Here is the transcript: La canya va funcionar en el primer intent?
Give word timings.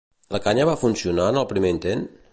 La 0.35 0.39
canya 0.45 0.65
va 0.69 0.73
funcionar 0.85 1.29
en 1.35 1.39
el 1.43 1.47
primer 1.53 1.73
intent? 1.79 2.07